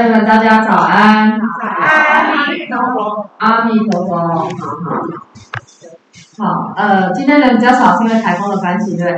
[0.00, 1.38] 长辈们，大家早安。
[1.38, 3.30] 早安，阿弥陀佛。
[3.36, 4.16] 阿弥陀佛。
[4.16, 4.46] 好
[6.38, 9.12] 好好，呃，今天人比较少，是因为台风的关系，对。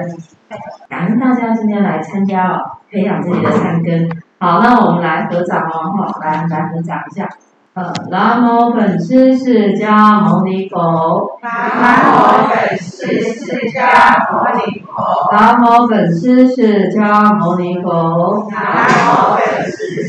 [0.88, 2.58] 感恩大家今天来参加哦，
[2.90, 4.08] 培养自己的善根。
[4.40, 7.28] 好，那我们来合掌哦，好，来来合掌一下。
[7.74, 11.38] 呃，南无本师释迦牟尼佛。
[11.42, 15.30] 南无本师释迦牟尼佛。
[15.32, 18.46] 南无本师释迦牟尼佛。
[18.50, 18.60] 南
[19.06, 20.08] 无本师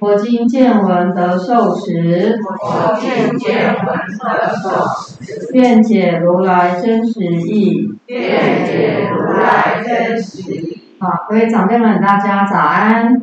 [0.00, 5.50] 我今见闻得受持，我今见闻得受持。
[5.54, 10.80] 愿解如来真实义，愿解如来真实义。
[11.00, 13.20] 好，各位长辈们，大家早安。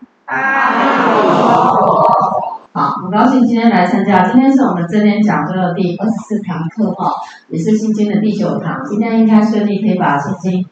[2.73, 4.27] 好，很高兴今天来参加。
[4.27, 7.09] 今天是我们这边讲座的第二十四堂课哈，
[7.47, 8.83] 也是心经的第九堂。
[8.83, 10.65] 今天应该顺利可以把心经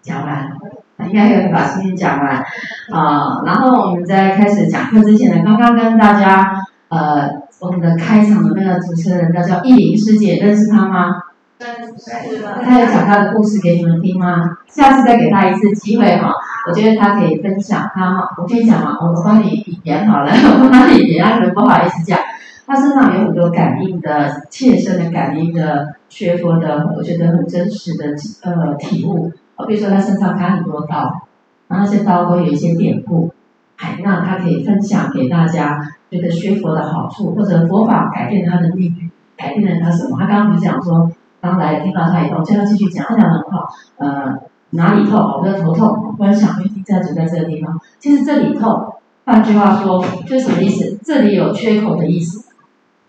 [0.00, 0.55] 讲完，
[1.04, 2.42] 应该可以把事情讲完
[2.90, 3.42] 啊。
[3.44, 7.28] 然后我们在开始讲课之前呢，刚刚跟大家呃，
[7.60, 11.22] 我们的开场的那个主持人叫叫意林师姐，认识她吗？
[11.58, 12.44] 认识。
[12.62, 14.58] 她有讲她的故事给你们听吗？
[14.68, 16.32] 下次再给她一次机会哈，
[16.68, 18.28] 我觉得她可以分享他。
[18.38, 20.30] 我跟你讲嘛，我帮你演好了，
[20.62, 22.18] 我帮你演，他可能不好意思讲。
[22.66, 28.06] 他身上有很多感应的、切身的感应的、学佛的，我觉得很真实的
[28.42, 29.32] 呃体悟。
[29.64, 31.22] 比如说他身上开很多刀，
[31.68, 33.32] 然后那些刀都有一些典故，
[33.76, 35.80] 哎，那他可以分享给大家，
[36.10, 40.16] 觉得学佛的好处，或者佛法改变他的命运，改变了他什么？
[40.18, 41.10] 他刚刚不是讲说。
[41.38, 43.68] 刚来听到他以后，叫他继续讲，他讲很好。
[43.98, 44.34] 呃，
[44.70, 45.20] 哪里痛？
[45.20, 46.14] 我的头痛。
[46.16, 47.78] 忽然想，原因在就在这个地方。
[48.00, 48.94] 其实这里痛，
[49.24, 50.98] 换句话说，就是什么意思？
[51.04, 52.48] 这里有缺口的意思。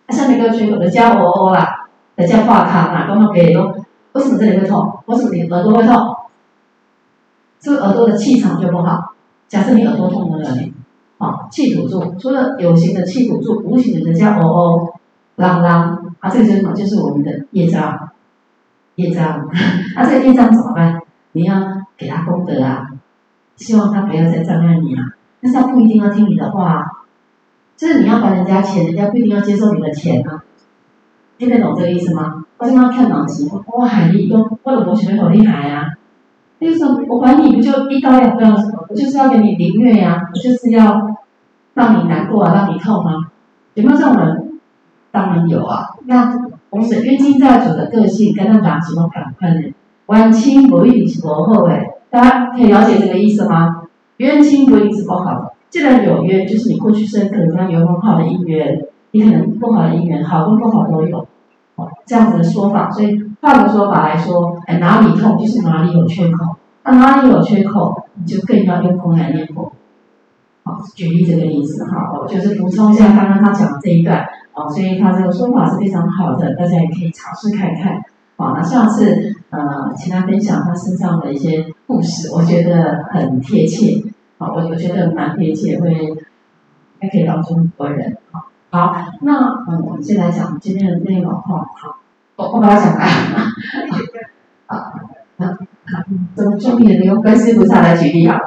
[0.06, 3.74] 它下面一个缺口的加 o o 啦，的叫化卡嘛，刚刚给说，
[4.12, 5.00] 为什么这里会痛？
[5.08, 6.16] 为什么你耳朵会痛？
[7.60, 9.14] 这个耳朵的气场就不好。
[9.48, 10.74] 假设你耳朵痛的人，
[11.18, 14.94] 啊，气堵住，除了有形的气堵住，无形的加 o o，
[15.38, 16.74] 啷啷，啊，这个就是什么？
[16.74, 18.10] 就是我们的业障。
[18.96, 19.48] 业障，
[19.96, 21.00] 那、 啊、这个业障怎么办？
[21.34, 21.56] 你要
[21.96, 22.88] 给他功德啊，
[23.56, 25.14] 希望他不要再障碍你啊。
[25.40, 26.84] 但是他不一定要听你的话，啊
[27.76, 30.44] 就是你要还人家钱，人家不一定要接受你的钱啊。
[31.38, 32.44] 听得懂这个意思吗？
[32.58, 35.97] 我经常看脑筋，我喊你都，我的博学好厉害啊。
[36.60, 38.86] 为什么我管你不就一刀两断什么？
[38.90, 41.16] 我就是要给你凌虐呀，我就是要
[41.74, 43.28] 让你难过啊，让你痛吗？
[43.76, 44.60] 有没有这种人？
[45.12, 45.90] 当然有啊。
[46.06, 46.34] 那。
[46.70, 49.70] 同时，冤亲债主的个性跟他打什么反叛呢？
[50.10, 51.80] 冤亲不一定是不好的，
[52.10, 53.84] 大家可以了解这个意思吗？
[54.18, 61.26] 冤亲不一定是不好，既然有冤，就是你过去生可能跟他有很好的姻缘，你可能不好的姻缘，好跟不好都有，
[61.76, 62.92] 哦，这样子的说法。
[62.92, 69.72] 所以换个说法来说，哎，哪里痛就是哪里有缺口，那哪里有缺口，你就更要用功来念佛。
[70.64, 74.28] 好，举例这个意思哈，我就是补充一下刚刚他讲的这一段。
[74.54, 78.02] 哦，所以他这个说法是非常好的，大家也可以尝试看看。
[78.38, 84.04] 好，那下次呃，请他分享他身上的一些故事，我觉得很贴切。
[84.40, 86.16] 好，我我觉得蛮贴切，会
[87.00, 88.18] 还可以帮助很多人。
[88.32, 91.70] 好，好，那嗯，我们先来讲今天的内容哈。
[91.76, 91.98] 好，
[92.38, 93.08] 我我把它讲完。
[94.68, 94.78] 好，
[95.38, 95.56] 好，
[96.36, 98.40] 这么重要的用观世菩萨来举例啊，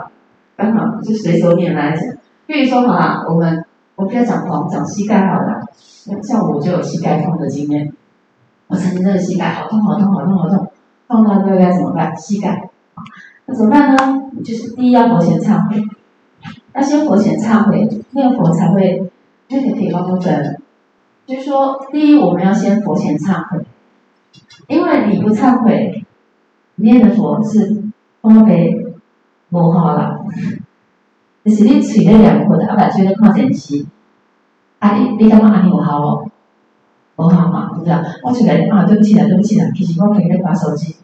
[0.56, 2.04] 刚好就随手拈来讲。
[2.46, 3.64] 比如说嘛，我们
[3.96, 5.66] 我不要讲黄，讲膝盖好了。
[6.22, 7.92] 像我就有膝盖痛的经验，
[8.68, 10.70] 我曾经真的膝盖好痛好痛好痛好痛，
[11.08, 12.16] 痛到这个该怎么办？
[12.16, 12.70] 膝盖，
[13.46, 14.30] 那怎么办呢？
[14.44, 15.84] 就是第一要佛前忏悔，
[16.74, 19.10] 要先佛前忏悔，念佛才会，
[19.48, 20.60] 这个可以帮助人。
[21.26, 23.64] 就是说，第一我们要先佛前忏悔，
[24.68, 26.04] 因为你不忏悔，
[26.76, 27.82] 念的佛是
[28.20, 28.68] 空白
[29.50, 30.18] 无效啦，
[31.44, 33.86] 就是你嘴咧念佛的，阿爸嘴咧看电视。
[34.78, 36.30] 啊，你你感觉安尼有效无？
[37.16, 37.94] 无效嘛，对不对？
[38.22, 40.96] 我出来啊，对不起啦，对不起啦，其实我可以在滑手机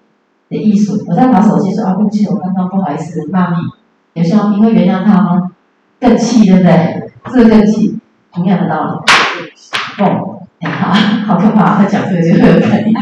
[0.49, 3.57] 的意思，我在滑手机说啊，对不起，我刚刚不好意思骂你，
[4.15, 5.51] 有时候你会原谅他吗？
[6.01, 7.11] 更气，对不对？
[7.33, 7.99] 这个更气，
[8.33, 9.03] 同样的道
[9.99, 10.05] 理。
[10.05, 10.93] 哦，哎，好，
[11.27, 12.95] 好可怕，他讲这个就会有反应。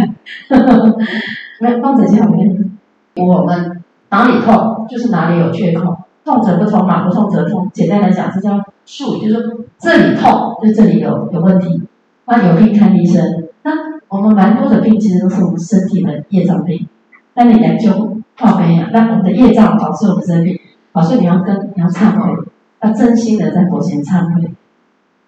[1.61, 2.71] 来，放在这边，
[3.17, 5.97] 我们哪里痛，就是哪里有缺口。
[6.25, 7.71] 痛则不痛嘛，不痛则痛。
[7.75, 11.83] 简单来讲，这叫术语，就是说这里痛，就这里有有问题。
[12.27, 13.23] 那有病看医生。
[13.63, 13.71] 那
[14.09, 16.89] 我们蛮多的病其实都是我们身体的业障病。
[17.35, 20.59] 那你研究靠背啊，那我们的业障导致我们生病，
[20.93, 22.45] 好，所以你要跟你要忏悔，
[22.83, 24.51] 要真心的在佛前忏悔。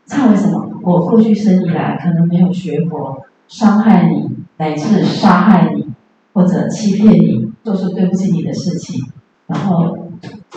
[0.08, 0.65] 忏悔什么？
[0.86, 5.84] 我过去生以来可能没有学佛，伤害你，乃至杀害你，
[6.32, 9.04] 或者欺骗你，做出对不起你的事情。
[9.48, 9.98] 然后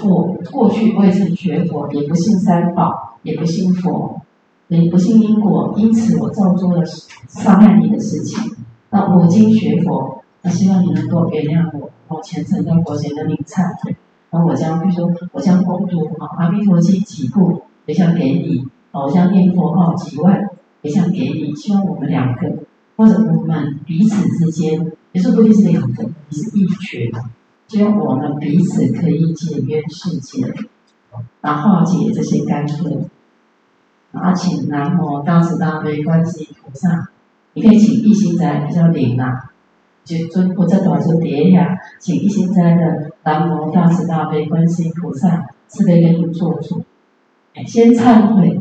[0.04, 4.22] 我过去未曾学佛，也不信三宝，也不信佛，
[4.68, 8.40] 也不信因果，因此我造作了伤害你的事情。
[8.92, 13.96] 那我今学佛，那希望你能够原谅我，我虔诚在佛前跟你忏悔。
[14.30, 18.68] 然后我将，比如说我将功读啊，阿弥陀经几部，也想给你。
[18.92, 20.50] 我将念佛号几万，
[20.82, 21.54] 也想给你。
[21.56, 22.58] 希望我们两个，
[22.98, 27.12] 或者我们彼此之间，也是不一定是两个，你是一群。
[27.68, 30.52] 希望我们彼此可以解冤释结，
[31.40, 33.02] 然后解这些干戈，
[34.12, 37.10] 然后，请南无大慈大悲观世音菩萨，
[37.54, 39.52] 你可以请一心斋比较灵啊，
[40.04, 46.84] 就尊或者短说叠下，请一心斋的南无大慈大悲观世音菩萨慈悲给你做主，
[47.68, 48.60] 先忏悔。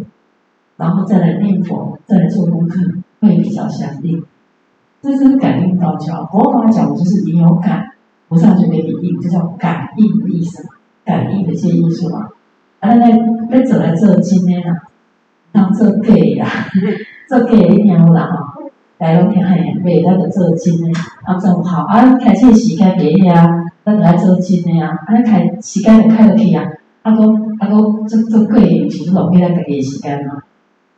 [0.78, 2.80] 然后再来念佛，再来做功课，
[3.20, 4.22] 会比较详细。
[5.02, 7.94] 这是感应道教，佛法讲的就是你有感，
[8.28, 10.70] 菩萨就给你应，这叫感应的意思嘛？
[11.04, 12.28] 感应的这些意思嘛？
[12.78, 13.08] 啊，那
[13.50, 14.82] 那走来这今天啊，
[15.50, 16.46] 当这给呀，
[17.28, 18.54] 这给一年了哈，
[18.98, 26.64] 来龙天海也为那个这今天啊正好啊，开始时间给呀，那来这今天呀，啊开时间就开得起啊，
[27.02, 27.24] 啊个
[27.58, 30.42] 啊个这这给其实老给他给时间嘛。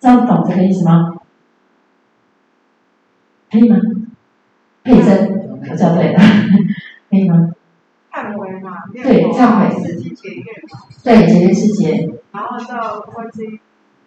[0.00, 1.14] 这样懂这个意思吗？
[3.50, 3.76] 可以吗？
[4.82, 6.18] 佩珍，我叫对的，
[7.10, 7.50] 可以吗？
[8.12, 10.44] 忏悔嘛，对，忏悔是解结怨。
[11.04, 12.10] 对，解结是结。
[12.32, 13.60] 然后到观世音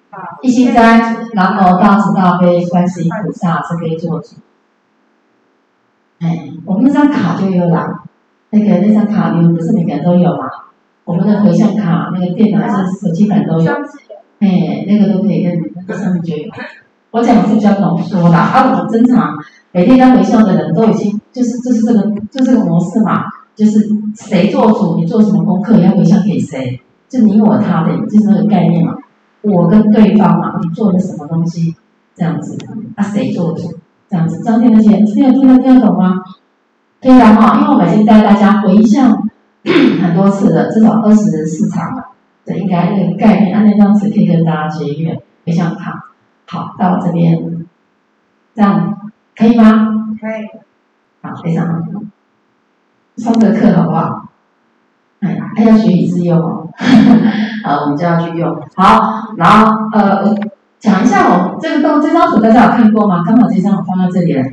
[0.10, 4.36] 啊，一心斋，南无大慈大悲观世音菩萨是可以做主。
[6.20, 8.04] 哎，我们那张卡就有了，
[8.50, 10.50] 那个那张卡你们不是每个人都有吗？
[11.06, 13.72] 我们的回向卡，那个电脑还是手机版都有。
[14.44, 16.44] 哎，那个都可以跟那个上面就有。
[17.12, 19.38] 我讲的是比较浓缩的，啊我们正常
[19.72, 22.02] 每天在回向的人都已经就是就是这个
[22.32, 23.24] 就是这个模式嘛，
[23.56, 28.96] 就是谁做主，你做什么功课要回向给谁，就你我他的，就是那个概念嘛。
[29.42, 31.76] 我跟对方嘛，你做的什么东西
[32.16, 32.58] 这样子，
[32.96, 33.74] 那、啊、谁做主
[34.10, 34.42] 这样子？
[34.44, 35.06] 这样听得见？
[35.06, 36.24] 听得听得听得懂吗？
[37.02, 39.30] 可以的哈，因为我们已经带大家回向
[40.02, 42.06] 很多次了，至少二十四场了。
[42.46, 46.10] 这应该那个概念，按那张纸可以跟大家结缘，回向卡。
[46.48, 47.66] 好，到这边，
[48.54, 50.16] 这样可以吗？
[50.20, 50.48] 可以。
[51.22, 51.80] 好，非常好。
[53.18, 54.30] 上这个课好不好？
[55.22, 56.68] 哎呀，还要学以致用哦。
[57.64, 58.54] 好，我们就要去用。
[58.76, 60.36] 好，然后呃，
[60.80, 63.24] 讲一下哦这个动这张图大家有看过吗？
[63.26, 64.44] 刚好这张我放到这里来，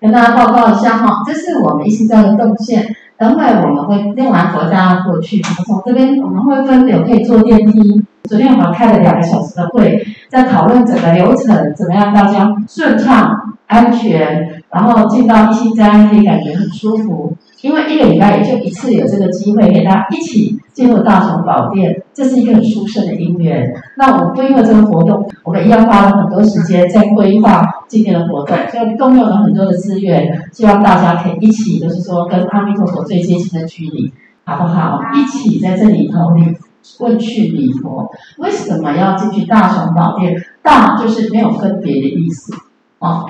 [0.00, 1.22] 跟大家报告一下哈。
[1.26, 2.96] 这是我们一心斋的动线。
[3.18, 8.02] 等会我们会念完佛家过去，从这边我们会分流，可以坐电梯。
[8.24, 17.36] 昨天我们开了两个小时的会，在讨论整个流程，怎么样大家顺畅、安全，然后进到一心斋可以感觉很舒服。
[17.60, 23.70] 因为一个礼拜也就一次有这个机会，给大家一起进入大雄宝殿，这是一个很殊胜的因缘。
[23.98, 34.10] 那我们不因为这个活动，我们一样花了很多时间在规划今年的活动，所以动用了很多的资源，希望大家可以一起，就是说跟阿弥陀佛最接近的距离，
[34.44, 35.02] 好不好？
[35.14, 36.56] 一起在这里头礼
[36.98, 38.10] 问去礼佛。
[38.38, 40.42] 为什么要进去大雄宝殿？
[40.62, 42.54] 大就是没有分别的意思
[43.00, 43.26] 哦。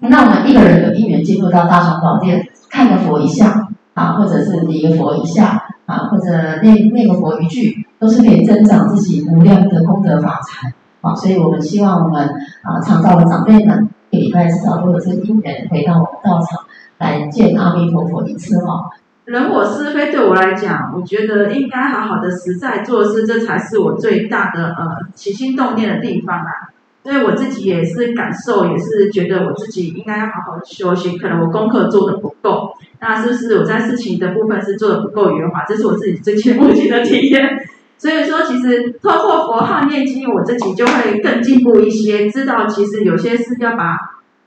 [0.00, 2.46] 那我们一个人有因缘进入到大雄宝殿。
[2.70, 5.57] 看个佛一下啊，或者是礼个佛一下
[5.88, 11.14] 啊，或者念念个佛一句，都是可以增长自己无量的功德法财啊。
[11.14, 12.28] 所以我们希望我们
[12.62, 16.60] 啊，常道的长辈们，一礼拜至少都有这个因缘回到我们道场
[16.98, 18.84] 来见阿弥陀佛一次哦。
[19.24, 26.68] 人我是非对我来讲，我觉得应该好好的实在做事，这才是我最大的呃起心动念的地方啊。
[27.02, 31.16] 所以我自己也是感受，也是觉得我自己应该要好好的修行。
[31.16, 32.67] 可能我功课做的不够，
[33.00, 35.64] 那是不是我在事情的部分是做的不够圆滑？
[35.66, 37.42] 这是我自己最近目前的体验。
[37.96, 43.96] 所以说，其实透过佛号念经，我自己就会更进步一些，知道其实有些事要把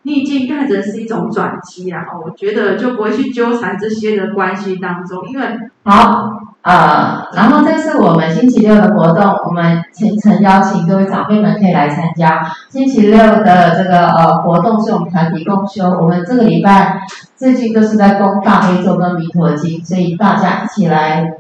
[0.03, 2.05] 逆境看成是一种转机啊。
[2.23, 5.45] 我觉得就不会去纠缠这些的关系当中，因为
[5.83, 6.50] 好。
[6.63, 12.45] 呃，然后这是我们星期六的活动，我们虔诚邀请各位长辈们可以来参加。
[12.69, 17.01] 星期六的这个呃活动是我们团体共修，我们这个礼拜
[17.35, 21.33] 最近都是在攻大悲咒跟弥陀经，所以大家一起来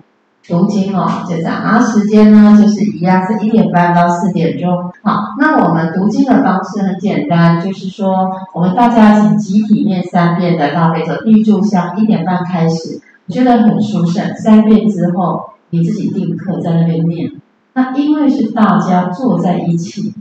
[0.47, 1.61] 读经哦，就这样。
[1.63, 4.91] 然后时间呢就是一样，是一点半到四点钟。
[5.03, 12.99] 好，那我们读经的方式很简单，就是说我们大家请集体念三遍的大悲咒，预祝向一点半开始。
[13.31, 14.35] 觉得很殊胜。
[14.35, 17.31] 三遍之后，你自己定课在那边念。
[17.73, 20.13] 那因为是大家坐在一起，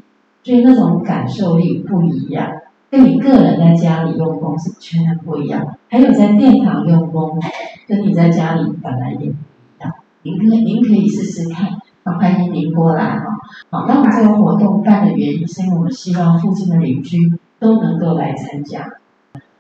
[0.43, 2.49] 所以那种感受力不一样，
[2.89, 5.77] 跟你个人在家里用功是全然不一样。
[5.89, 7.39] 还有在殿堂用功，
[7.89, 9.93] 跟你在家里本来也不一样。
[10.23, 11.69] 您可您可以试试看。
[12.05, 13.25] 好，欢迎您过来哈。
[13.71, 18.87] 好，那我们这个活动办的原因，是因为我们希望附近的邻居都能够来参加。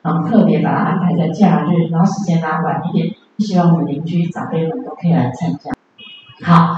[0.02, 5.72] 然后特别把它安排在假日，然后时间拉晚一点，希望我们邻居长辈们都可以来参加。
[6.44, 6.76] 好。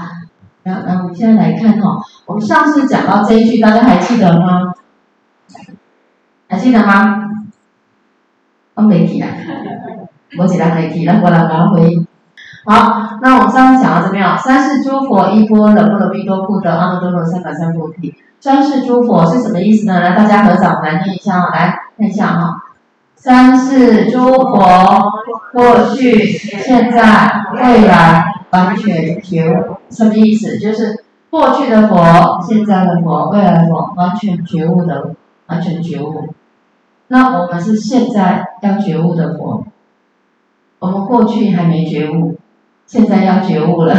[0.63, 4.73] 然后，然后我们现在来看哈，我们上次讲到这一句，大家还记得吗？
[6.47, 7.21] 还记得吗？
[8.75, 9.27] 我没记啊，
[10.39, 12.07] 我记得没记，那我来来回。
[12.63, 18.15] 好，那我们上次讲到这边啊，三世诸佛依般若波罗蜜多故得阿耨多罗三藐三菩提。
[18.39, 19.99] 三世诸佛是什么意思呢？
[19.99, 22.62] 来，大家合掌来念一下啊，来看一下哈。
[23.23, 25.13] 三世诸佛，
[25.53, 28.33] 过去、现在、未来。
[28.51, 30.59] 完全觉悟什么意思？
[30.59, 35.15] 就是过去的佛、现在的佛、未来的佛，完全觉悟的，
[35.47, 36.35] 完全觉悟。
[37.07, 39.65] 那我们是现在要觉悟的佛，
[40.79, 42.37] 我们过去还没觉悟，
[42.85, 43.95] 现在要觉悟了。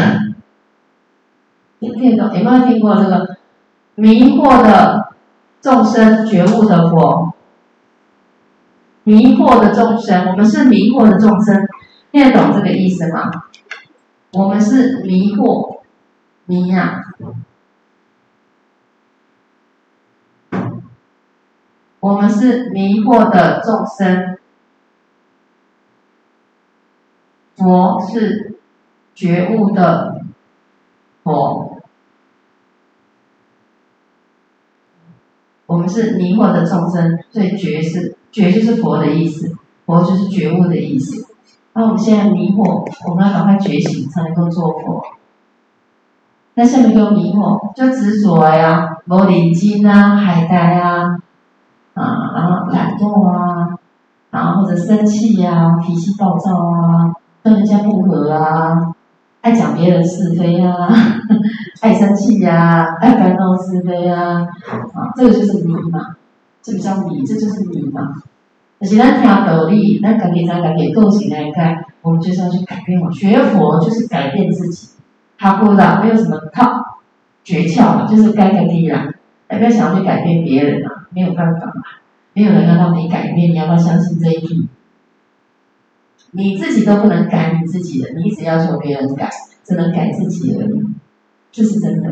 [1.81, 2.31] 听听懂？
[2.37, 3.39] 有没有听过这个
[3.97, 5.09] 迷惑的
[5.61, 7.34] 众生觉悟的佛？
[9.05, 11.67] 迷惑的众生，我们是迷惑的众生，
[12.11, 13.31] 听得懂这个意思吗？
[14.33, 15.81] 我们是迷惑，
[16.47, 17.05] 迷呀、
[20.51, 20.59] 啊！
[22.01, 24.39] 我们是迷惑的众生，
[27.57, 28.59] 佛是
[29.15, 30.25] 觉悟的
[31.23, 31.79] 佛。
[35.67, 39.55] 我们是迷惑的众生，所以觉是觉就是佛的意思，
[39.87, 41.27] 佛就是觉悟的意思。
[41.75, 45.03] 那、我们现在迷惑，我们要赶快觉醒才能够做佛。
[46.55, 51.19] 那下面又迷惑，就执着呀，无礼敬啊，懈怠啊，
[51.95, 53.77] 啊，然后懒惰啊，
[54.31, 57.13] 然后或者生气呀、脾气暴躁啊，
[57.43, 58.95] 跟人家不和啊，
[59.41, 60.89] 爱讲别人是非啊，
[61.85, 64.41] 爱生气呀、啊，爱烦恼是非啊，
[64.95, 66.17] 啊，这个就是迷嘛，
[66.63, 68.23] 这个叫迷，这就是迷嘛。
[68.81, 72.99] 而且咱听道理，咱家己在家己个性来看，我们就是要去改变。
[73.13, 74.89] 学佛就是改变自己，
[75.37, 77.01] 他不的没有什么套
[77.45, 79.07] 诀窍嘛，就是改改自己啦。
[79.49, 81.83] 不要想要去改变别人啊，没有办法嘛，
[82.33, 84.67] 没有人要让你改变，你要不要相信这一句？
[86.31, 89.29] 你自己都不能改你自己的，你一直要求别人改，
[89.63, 90.83] 只能改自己而已，
[91.55, 92.11] 这是真的。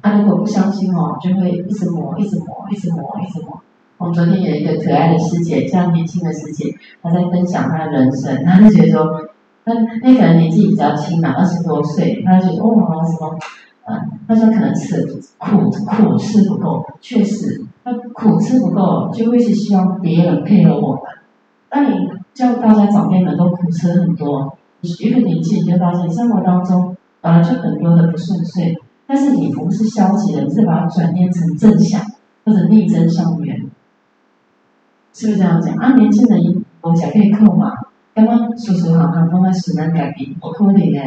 [0.00, 3.60] 啊，如果不相信哦，就会一直磨，一直磨，一直磨，一直磨。
[3.98, 6.72] 我们昨天有一个可爱的师姐，这样年轻的师姐，
[7.02, 9.28] 她在分享她的人生，她就觉得说，
[9.64, 9.72] 她
[10.04, 13.36] 那个人年纪比较轻嘛，二十多岁，她就觉得哦，什么，
[13.86, 13.98] 嗯，
[14.28, 15.04] 她说可能吃
[15.38, 21.02] 苦苦吃不够，确实，那苦吃不够，就会是希望别人配合我们。
[21.68, 26.95] 当你叫大家长辈们都苦吃很多，一个年纪你就发现生活当中
[27.26, 32.00] 本来就很多的不顺遂，但是你不是消极的，你是把它转变成正向
[32.44, 33.66] 或者逆增上缘。
[35.12, 35.94] 是不是这样讲啊？
[35.94, 37.72] 年轻人我讲可以扣嘛？
[38.14, 41.00] 刚刚说实话，刚刚使然改变，我扣你呢，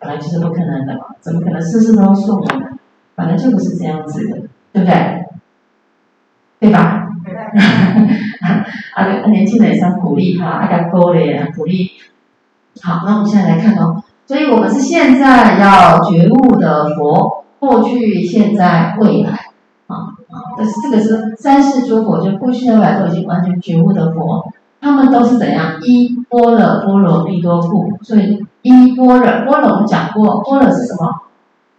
[0.00, 2.70] 本来就是不可能的嘛，怎么可能事事都顺呢？
[3.14, 4.38] 本来就不是这样子的，
[4.72, 5.24] 对不对？
[6.58, 7.06] 对吧？
[7.24, 7.32] 对
[8.96, 11.92] 啊，年轻人也想鼓励他，啊，给鼓励，鼓励。
[12.82, 13.99] 好，那我们现在来看哦，
[14.30, 19.30] 所以我们是现在要觉悟的佛，过去、现在、未来。
[19.88, 20.14] 啊
[20.56, 24.46] 这是这个是三世诸佛，就过去的未来都已经完全觉悟的佛，
[24.80, 25.80] 他们都是怎样？
[25.82, 31.22] 依般若波罗蜜多故，所以依般若波罗我们讲过，般若是什么？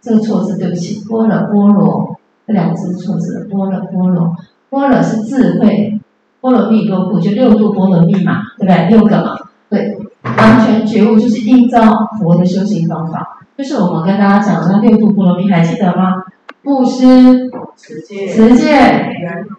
[0.02, 4.36] 这个错字对不起，般若波罗这两字错字，般若波罗，
[4.68, 5.98] 般若是智慧，
[6.42, 8.88] 波罗蜜多故就六度波罗蜜嘛，对不对？
[8.90, 9.38] 六个嘛，
[9.70, 9.96] 对，
[10.42, 11.80] 完全觉悟就是依照
[12.18, 16.24] 佛的修行方法，就是我们跟大家讲的那六度波罗蜜，还记得吗？
[16.64, 18.26] 布施、持戒、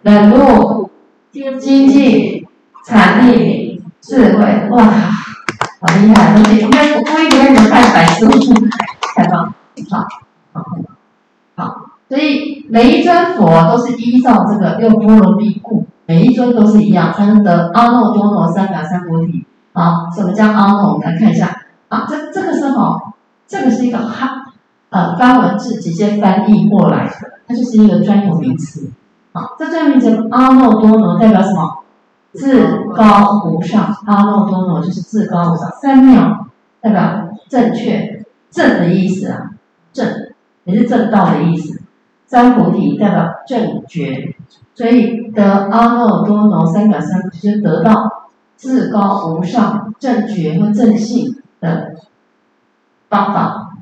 [0.02, 0.90] 忍辱、
[1.32, 2.46] 精进、
[2.86, 4.84] 禅定、智慧，哇，
[5.80, 6.34] 好厉害！
[6.34, 8.28] 东西应该故意给你们看白书，
[9.16, 9.54] 太棒，
[9.90, 10.06] 好，
[10.52, 10.64] 好，
[11.56, 11.90] 好。
[12.08, 19.46] 所以每一尊佛都是依照这个六波罗蜜故，每一尊都是一样，才能得阿耨多罗三藐三菩提。
[19.74, 20.92] 啊，什么叫阿耨？
[20.94, 21.60] 我们来看一下。
[21.88, 23.12] 啊，这这个是什么？
[23.46, 24.46] 这个是一个哈。
[24.88, 27.12] 呃，梵文字直接翻译过来的，
[27.46, 28.88] 它就是一个专有名词。
[29.32, 31.78] 好，这专有名词阿耨多罗代表什么？
[32.34, 36.46] 至高无上，阿耨多罗就是至高无上，三藐
[36.80, 39.50] 代表正确正的意思啊，
[39.92, 40.06] 正
[40.64, 41.80] 也是正道的意思。
[42.26, 44.36] 三菩提代表正觉，
[44.74, 47.92] 所以得阿耨多罗三藐三菩提就是得到
[48.56, 51.94] 至高无上正觉和正信的
[53.08, 53.76] 方法，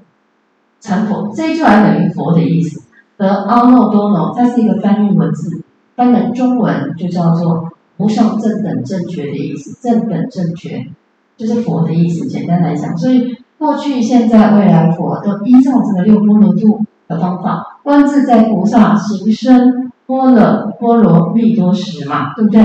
[0.81, 1.33] 成佛。
[1.35, 2.83] 这一句话等于佛的意思。
[3.19, 5.63] 得阿耨多罗，它是一个翻译文字，
[5.95, 9.79] 翻成中文就叫做无上正等正觉的意思。
[9.81, 10.87] 正等正觉
[11.37, 12.27] 就是佛的意思。
[12.27, 22.63] 简单来讲，所以过去、现在、未来，佛都依照这个六波罗度的方法，观自在菩萨行深波若波罗蜜多时嘛，对不对？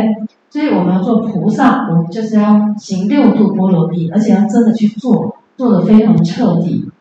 [0.49, 6.91] 所以我们要做菩萨，我们就是要行六度波罗蜜，而且要真的去做，做得非常彻底，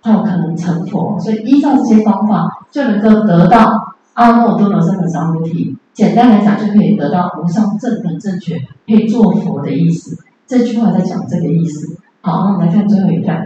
[0.00, 1.18] 才有可能成佛。
[1.18, 5.76] 所以依照这些方法，就能够得到阿耨多罗三藐三菩提。
[5.92, 10.16] 简单来讲，就可以得到无上正等正觉，可以做佛的意思。
[10.46, 11.98] 这句话在讲这个意思。
[12.20, 13.44] 好，那我们来看最后一段，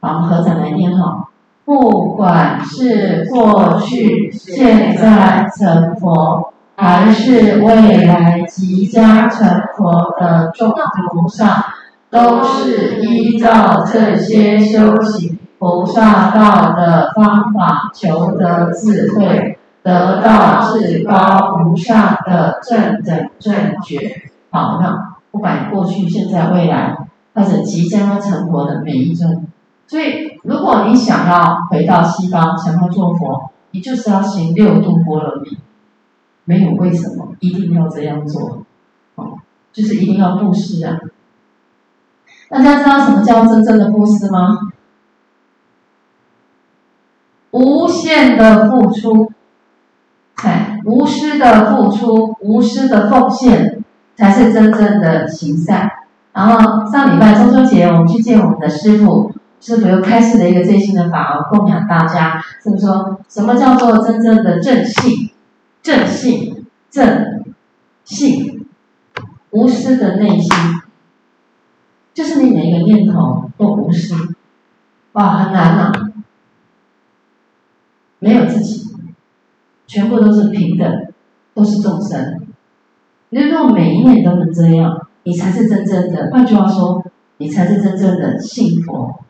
[0.00, 1.25] 好，合掌来念哈。
[1.66, 10.72] 不管是过去、现在成佛，还是未来即将成佛的众
[11.10, 11.66] 菩萨，
[12.08, 24.30] 都是依照这些修行菩萨道的方法，求得智慧，得到至高无上的正等正觉。
[24.50, 26.96] 好，那不管过去、现在、未来，
[27.34, 29.48] 或者即将成佛的每一尊。
[29.88, 35.58] 所以，如果你想要回到西方，想要做佛，你就是要行六度波罗蜜，
[36.44, 38.64] 没有为什么一定要这样做，
[39.14, 39.38] 哦，
[39.72, 40.98] 就是一定要布施啊！
[42.48, 44.72] 大家知道什么叫真正的布施吗？
[47.52, 49.30] 无限的付出，
[50.42, 53.84] 哎，无私的付出，无私的奉献，
[54.16, 55.90] 才是真正的行善。
[56.32, 59.32] 然后上礼拜中秋节，我们去见我们的师父。
[59.60, 62.40] 师父又开始了一个最新的法，供养大家。
[62.62, 65.30] 是不是说什么叫做真正的正信？
[65.82, 67.44] 正信，正
[68.04, 68.66] 信，
[69.50, 70.50] 无私的内心，
[72.12, 74.34] 就是你每一个念头都无私。
[75.12, 75.92] 哇，很难啊！
[78.18, 78.90] 没有自己，
[79.86, 81.06] 全部都是平等，
[81.54, 82.40] 都是众生。
[83.30, 86.30] 如果每一念都能这样，你才是真正的。
[86.32, 87.04] 换句话说，
[87.36, 89.20] 你才是真正的信佛。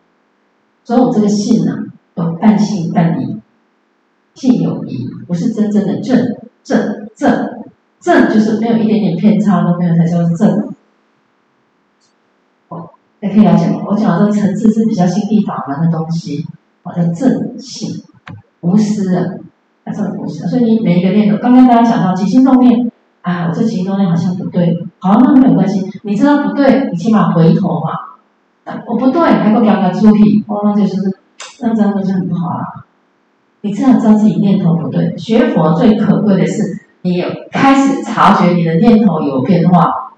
[0.87, 1.83] 所以我这个信呢、啊，
[2.15, 3.37] 有半信半疑，
[4.35, 7.65] 信有疑，不是真正的正正正
[7.99, 10.69] 正，就是没有一点点偏差都没有才叫正。
[12.69, 16.47] 哦，还可以了解吗，我讲的这个层次是比较心地法门的东西，
[16.85, 18.05] 我叫正信，
[18.61, 19.25] 无私啊，
[19.83, 20.47] 啊，这个无私。
[20.47, 27.91] 所以你每一个念头，刚刚大家讲到起心动念，啊，我这起心动念好像不对，好，那没有关系，你知道不对，你起码回头嘛。
[28.87, 30.97] 我不对，还够两个出题，哦，那就是
[31.61, 32.85] 那这样子就很不好了。
[33.61, 35.17] 你至少知道自己念头不对。
[35.17, 36.63] 学佛最可贵的是，
[37.03, 40.13] 你有开始察觉你的念头有变化。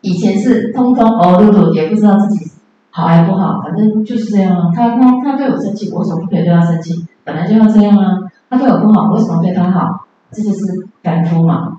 [0.00, 2.50] 以前是通通哦碌碌，也不知道自己
[2.90, 4.70] 好还不好，反正就是这样啊。
[4.74, 7.06] 他他他对我生气，我为什么不可以对他生气？
[7.24, 8.18] 本来就要这样啊。
[8.50, 10.06] 他对我不好，我为什么对他好？
[10.30, 11.71] 这就是凡夫嘛。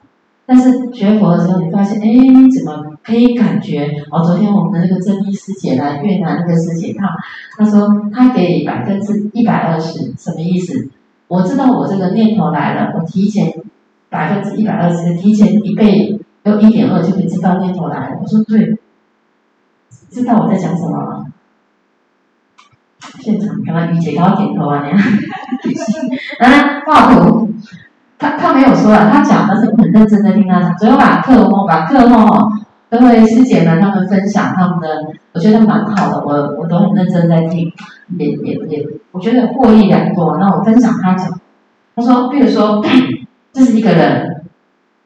[0.45, 3.85] 但是学佛的时候，你发现，哎，你怎么可以感觉？
[4.11, 7.07] 哦，昨天我们的那个真一师姐来越南那个师姐，她
[7.57, 10.89] 她说她给百分之一百二十，什么意思？
[11.29, 13.53] 我知道我这个念头来了，我提前
[14.09, 18.17] 百分之一百二十，提前一倍，有一点二就可以知道念头来了。
[18.21, 18.77] 我说对，
[20.09, 21.25] 知道我在讲什么吗？
[23.19, 25.11] 现场刚刚于姐给我点头啊，你看，
[26.39, 27.42] 来 画图。
[28.23, 32.49] 他他没有说啊，他讲的是很认真的听他讲，所以我把课后把课后哈，
[32.89, 34.87] 各位师姐们他们分享他们的，
[35.33, 37.69] 我觉得蛮好的，我我都很认真在听，
[38.17, 40.37] 也也也，我觉得获益良多。
[40.37, 41.37] 那我分享他讲，
[41.97, 42.81] 他说，比如说，
[43.51, 44.45] 这是一个人，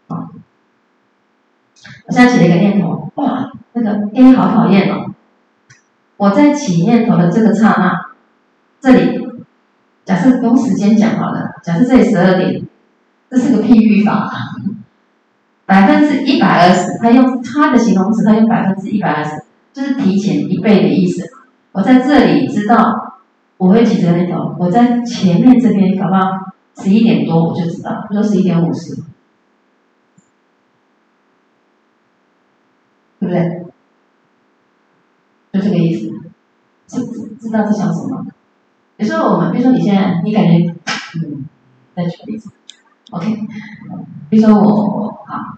[0.10, 0.30] 啊，
[2.06, 5.08] 我现在起了一个念头，哇，那个 A 好讨厌哦，
[6.17, 7.99] 我在起念头的这个刹那，
[8.80, 9.27] 这里，
[10.06, 12.62] 假设用时间讲好了，假设这里十二点。
[13.29, 14.29] 这是个譬喻法，
[15.65, 21.29] 百分之一百二十，他用他的形容词，他用百分之一百二十，就是提前一倍的意思。
[21.73, 23.21] 我在这里知道
[23.57, 28.95] 我会起这个念头，我在前面这边搞不好十一点多我就知道，比如说十一点五十，
[33.19, 33.65] 对不对？
[35.51, 36.13] 就这个意思，
[36.87, 37.05] 知
[37.39, 38.25] 知道在想什么？
[38.97, 40.73] 有时候我们，比如说你现在，你感觉，
[41.15, 41.45] 嗯，
[41.95, 42.51] 再举个例子。
[43.12, 43.38] OK，
[44.30, 45.58] 比如说我啊，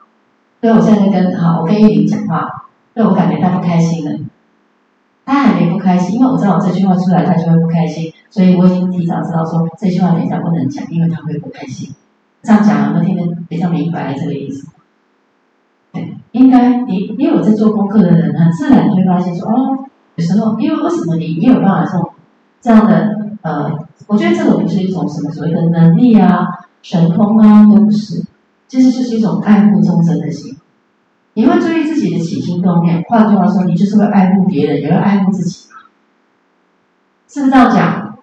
[0.61, 4.19] 所以我现在跟好，我跟玉玲讲话，对我感觉他不开心了。
[5.25, 11.93] 他还没不开心，因为我知道我这句话出来，他就会不开心，所以我已经提早知道说这句话等一下不能讲，因为他会不开心。
[12.41, 14.67] 这样讲有没有听得比较明白这个意思？
[15.91, 19.85] 对，应该你因为我在做功课的人，很自然就会发现说哦，
[20.15, 22.13] 有时候因为为什么你你有办法说
[22.61, 23.71] 这样的呃，
[24.07, 26.47] 我觉得这个不是一种什么所谓的能力啊、
[26.81, 28.23] 神通啊，都不是，
[28.67, 30.55] 其实就是一种爱护众生的心。
[31.33, 35.67] 你会注意自己的起心动念，换句话说，你就是会爱护别人，也会爱护自己，
[37.27, 38.17] 是不是这样讲？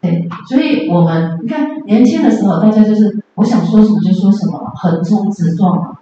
[0.00, 5.98] 对，所以我们你看年轻的时候，大家就是我想说什么就说什么，横冲直撞嘛。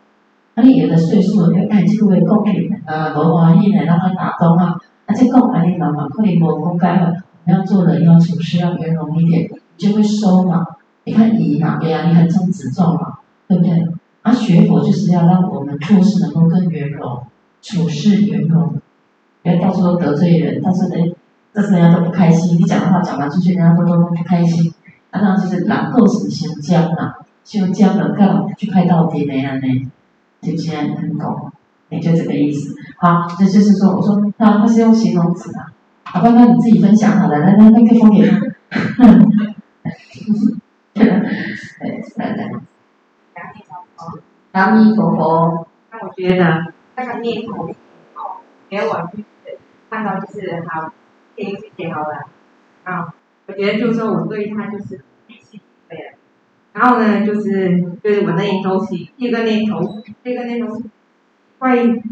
[0.54, 10.66] 那你有的岁数了，哎，这个会讲你呃，无欢喜的，让他打动啊，而且讲安尼嘛嘛，可能无公开了，你要做人要处事要圆融一点，你就会收嘛。
[11.04, 13.88] 你看你嘛，对呀，你横冲直撞嘛，对不对？
[14.22, 17.22] 啊、学佛就是要让我们做事能够更圆融，
[17.62, 18.74] 处事圆融，
[19.42, 21.14] 不要到处都得罪人，到处人，
[21.54, 22.58] 到处人家都不开心。
[22.58, 24.72] 你讲的话讲完出去，人家都都不开心。
[25.10, 29.90] 啊，那就是狼够死先僵了，就僵了，干嘛去拍到底那样呢？
[30.42, 31.50] 就这样很懂，
[31.88, 32.76] 也就这个意思。
[32.98, 35.72] 好，这就是说，我说那他是用形容词啊。
[36.04, 38.54] 好，刚刚你自己分享好了，来来，那个风点。
[40.92, 41.06] 对，
[42.16, 42.50] 来来。
[44.60, 45.66] 阿弥陀佛。
[45.90, 49.24] 那我觉得那个念头哦，没有往去
[49.88, 50.92] 看到就是好，
[51.34, 52.10] 天气挺好的
[52.84, 53.14] 啊。
[53.46, 56.12] 我觉得就是说我对他就是内心对了。
[56.74, 59.80] 然后呢，就是就是我那一头是第一个念头，
[60.22, 60.84] 第一个念头是
[61.58, 62.02] 会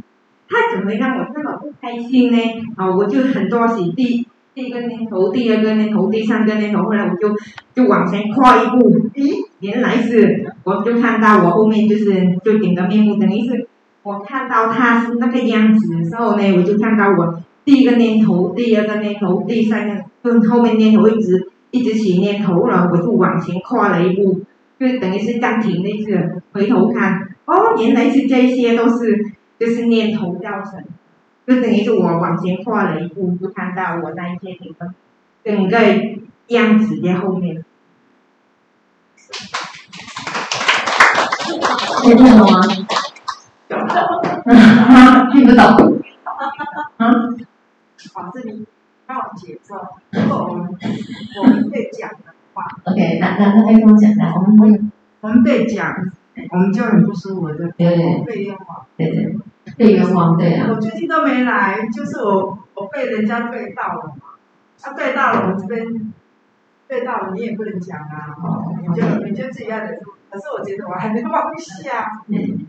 [0.48, 2.38] 他怎么让我这么不开心呢？
[2.76, 4.26] 啊，我就很多是第。
[4.54, 7.32] 第一个念头，第二个念头，第三个念头，后来我就
[7.72, 13.66] 就往前跨一步，咦，原来是，我就看到我后面就是就顶个面目，等于是
[14.02, 24.40] 我看到他是那个样子的时候呢，我就看到我第一个念头，第二个念头，第三个，跟后面念头一直一直起念头了，我就往前跨了一步，
[24.78, 30.84] 就等于是暂停那次回头看，哦，原来是这些都是就是念头造成。
[31.46, 34.94] 就等于是我往前跨了一步，就看到我那些整个
[35.42, 35.78] 整个
[36.48, 37.64] 样子在后面。
[42.02, 42.60] 听得懂吗？
[45.30, 45.62] 听不懂。
[46.98, 47.38] 嗯。
[48.14, 48.64] 好，这里
[49.06, 49.74] 让我解释。
[50.12, 50.68] 如果我们
[51.42, 54.80] 我们被讲的话，OK，那那那跟我讲，来，我们会
[55.20, 55.92] 我们被讲，
[56.50, 59.36] 我们就很不舒服的，对对被冤枉，对对。
[59.76, 60.68] 被冤枉，对啊。
[60.70, 64.12] 我最近都没来，就是我我被人家对到了嘛，
[64.80, 65.84] 他、啊、对到了，我这边
[66.88, 70.12] 对到了，你也不能讲啊，哦、你就你就自己要忍住。
[70.30, 72.66] 可是我觉得我还没放下，嗯，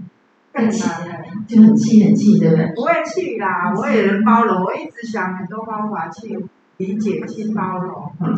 [0.53, 0.84] 更气，
[1.47, 2.65] 就很气很气，对不对？
[2.75, 6.45] 不会气啦，我也能包容，我一直想很多方法去
[6.77, 8.12] 理解、去包容。
[8.21, 8.36] 嗯。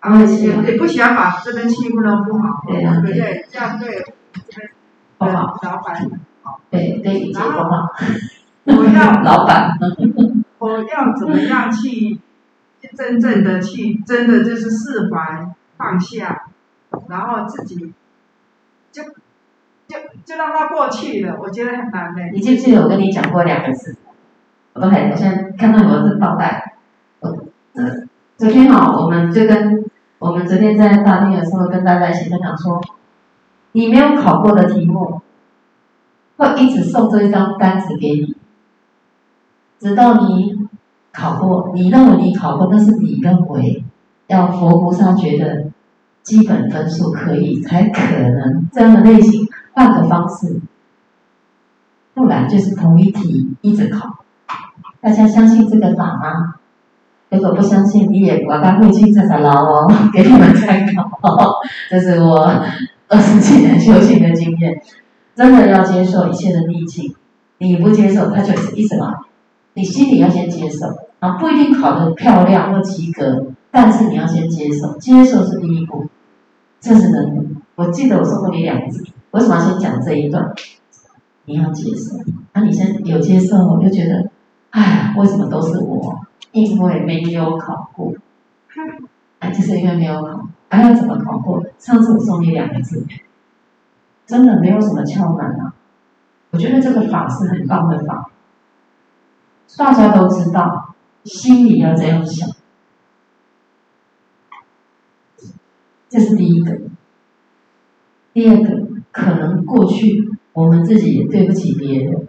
[0.00, 4.70] 然后也也不喜欢把这边气氛弄不好，对啊，对对，这样对这边
[5.18, 6.10] 不好，老板。
[6.70, 7.62] 对对，然后
[8.64, 9.76] 我要 老板，
[10.58, 12.18] 我要怎么样去
[12.96, 16.46] 真正的去，真的就是释怀放下，
[17.08, 17.92] 然后自己
[18.92, 19.02] 就
[19.86, 21.38] 就就让它过去了。
[21.40, 22.22] 我觉得很难的。
[22.32, 23.96] 你记不记得我跟你讲过两个字？
[24.72, 26.76] 我都还，我现在看到我的倒带。
[27.20, 27.36] 我
[27.74, 29.84] 嗯，昨天哈，我们就跟
[30.18, 32.80] 我们昨天在大厅的时候跟大家一起分享说，
[33.72, 35.20] 你没有考过的题目。
[36.36, 38.34] 会一直送这一张单子给你，
[39.78, 40.66] 直到你
[41.12, 41.72] 考过。
[41.74, 43.84] 你认为你考过，但是你认为
[44.26, 45.66] 要佛菩萨觉得
[46.22, 50.60] 基本分数可以，才可能这样的类型换个方式，
[52.14, 54.24] 不然就是同一题一直考。
[55.00, 56.54] 大家相信这个法吗？
[57.30, 61.60] 如果不相信，你也我刚会去查查牢哦， 给你们参考。
[61.88, 62.44] 这是我
[63.08, 64.82] 二十几年修行的经验。
[65.36, 67.14] 真的要接受一切的逆境，
[67.58, 69.06] 你不接受，它就是一直来。
[69.74, 70.86] 你心里要先接受，
[71.20, 76.06] 啊，不一定考得漂亮或及格，但是你要先接受，接受是第一步，
[76.80, 77.48] 这是能力。
[77.76, 80.52] 我记得我说过你两个字，为什么要先讲这一段？
[81.44, 82.16] 你要接受，
[82.52, 84.28] 那、啊、你先有接受，我就觉得，
[84.70, 86.20] 哎，为什么都是我？
[86.52, 88.12] 因为没有考过，
[89.38, 91.64] 哎，就是因为没有考，还、啊、要怎么考过？
[91.78, 93.04] 上次我送你两个字。
[94.26, 95.74] 真的没有什么窍门啊！
[96.52, 98.30] 我觉得这个法是很棒的法，
[99.78, 102.48] 大家都知道，心里要这样想，
[106.08, 106.78] 这是第一个。
[108.32, 112.28] 第二个，可能过去我们自己也对不起别人，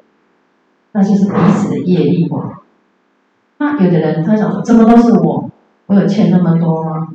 [0.93, 2.59] 那就是彼此的业力嘛。
[3.57, 5.49] 那有的人他想说，怎么都是我，
[5.85, 7.09] 我有欠那么多吗？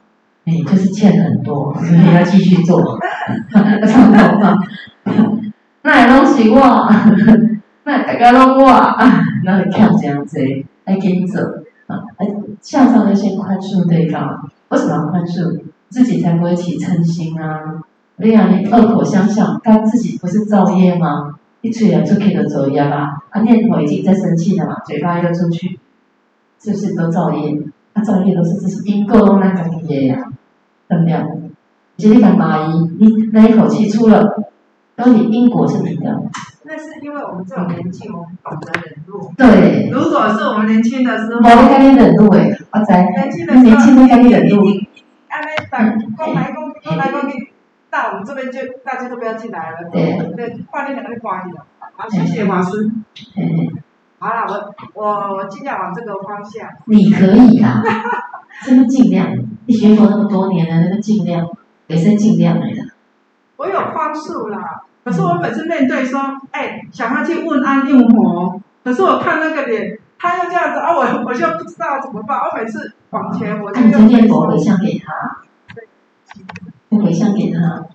[0.44, 2.80] 你就是欠很多，所以要继续做，
[3.52, 4.62] 长头发，
[5.82, 6.88] 那东西哇，
[7.82, 8.70] 那大家拢我，
[9.46, 10.40] 那你看这样子，
[10.84, 11.40] 来跟你走
[11.86, 12.26] 啊，哎，
[12.60, 15.62] 向上要先宽恕对方，为什么要宽恕？
[15.88, 17.80] 自己才不会起嗔心啊！
[18.18, 21.38] 对呀，你恶口相向，他自己不是造业吗？
[21.60, 23.22] 一吹啊，就可以得走业吧？
[23.30, 25.78] 啊，念头已经在生气了嘛，嘴巴又出去，
[26.60, 27.56] 是不是都造业？
[27.94, 30.16] 他、啊、造业都是自己因果那个业呀，
[30.88, 31.14] 对不对？
[31.98, 32.66] 你你干嘛？
[32.98, 34.42] 你那一口气出了，
[34.96, 36.22] 然后你因果是你的。
[36.68, 39.30] 那是因为我们这种年纪，我们懂得忍辱。
[39.36, 39.88] 对。
[39.90, 43.10] 如果是我们年轻的时候，我该忍辱诶，阿仔。
[43.10, 44.66] 年轻的年轻都该忍辱。
[45.28, 47.52] 安尼等讲来讲，讲来讲去，
[47.88, 49.88] 到我们这边就大家都不要进来了。
[49.92, 50.18] 对。
[50.34, 51.64] 对，换你两个关系了。
[51.78, 52.90] 好，谢谢法师。
[54.18, 56.68] 好了，我我我尽量往这个方向。
[56.86, 57.80] 你可以啦，
[58.64, 59.38] 真的尽量。
[59.66, 61.46] 你学佛那么多年了，那个尽量
[61.86, 62.82] 也是尽量来的。
[63.56, 72.38] 我有宽恕啦，可是我每次面对说，哎，想要去问安用佛，可是我看那个脸，他又这样子啊，我我就不知道怎么办。
[72.38, 75.38] 我每次往前，我就用念佛回向给他，
[75.74, 77.86] 对，回向给他。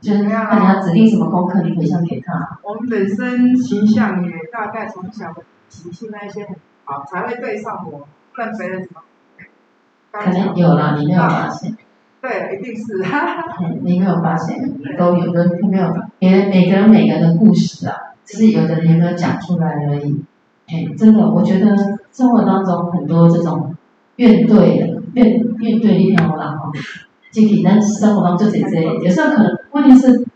[0.00, 2.58] 就是那你要指定什么功课，你回向给他。
[2.62, 9.02] 我们本身形象也大概从小的习性那些很好，才会对上我，不然别人怎么？
[10.12, 11.76] 可能有啦，你没有发现。
[12.20, 13.02] 对，一定是。
[13.82, 14.58] 你没有发现，
[14.98, 15.86] 都有的，没有。
[16.18, 17.94] 别人每个人每个人的故事啊，
[18.24, 20.22] 只是有的人有没有讲出来而已。
[20.68, 21.74] 哎，真的，我觉得
[22.12, 23.74] 生活当中很多这种
[24.16, 26.70] 怨对的怨怨怼一条啦哈。
[27.32, 30.26] 具体但是生活当中就这些，有时候可能不一定是，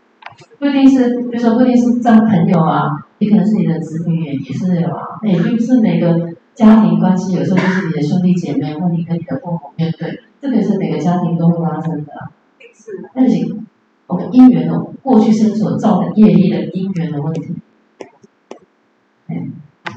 [0.57, 12.31] 不一定是，比如说不一定是交朋友啊，也可能是你的子女也是有啊，也并不是每个家庭关系，有时候就是你的兄弟姐妹或你跟你的父母面对，这个是每个家庭都会发生的。
[12.73, 13.09] 是。
[13.13, 13.55] 但是
[14.07, 17.55] 我们因缘的，过去生所造的业力的因缘的问题。
[19.27, 19.47] 哎，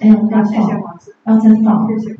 [0.00, 1.86] 哎，我们要放，刚真放。
[1.88, 2.16] 谢谢。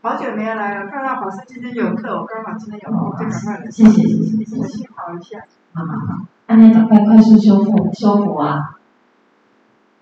[0.00, 3.70] 好久没有来了，看到法师今天有课，我刚好今天有空，就赶快来。
[3.70, 4.88] 谢谢谢谢谢谢。
[4.94, 5.44] 好一下。
[5.74, 8.78] 好好好，那你赶快快速修复修复啊！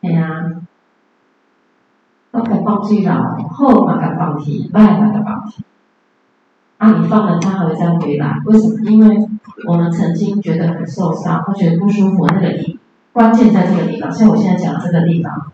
[0.01, 0.51] 对呀，
[2.33, 5.65] 都该放水了，好嘛该放弃，坏嘛该放弃。
[6.79, 8.41] 啊，你放了，它还会再回来？
[8.47, 8.91] 为什么？
[8.91, 9.29] 因为
[9.67, 12.79] 我们曾经觉得很受伤，或觉得不舒服，那个地
[13.13, 14.11] 关键在这个地方。
[14.11, 15.53] 像我现在讲这个地方，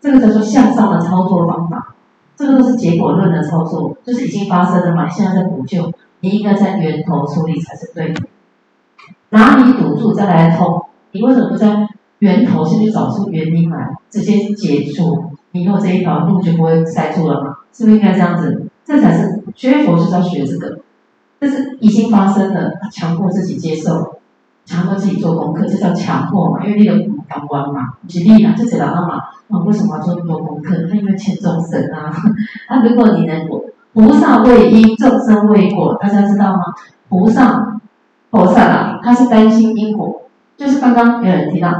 [0.00, 1.94] 这个叫做向上的操作方法。
[2.36, 8.22] 这个都是结果论的操作，就是已经发生了嘛，现在在补救，你应该在源头处理才是对的。
[9.30, 17.56] 哪里堵住再来通，你为什么不在源头先去找出原因来，直接解除，你以后这一条路就不会塞住了嘛？
[17.72, 18.66] 是不是应该这样子？
[18.84, 20.78] 这才是学佛就是要学这个，
[21.40, 24.18] 这是已经发生了，强迫自己接受，
[24.64, 26.64] 强迫自己做功课，这叫强迫嘛？
[26.64, 29.16] 因为那个感官嘛，举例啊，就知道了嘛。
[29.48, 30.74] 啊，为什么要做那么多功课？
[30.88, 32.12] 他因为欠众生啊。
[32.68, 33.46] 那如果你能，
[33.94, 36.62] 菩萨为因，众生为果，大家知道吗？
[37.08, 37.80] 菩萨、
[38.30, 40.22] 菩萨啊，他是担心因果，
[40.56, 41.72] 就是刚刚有人提到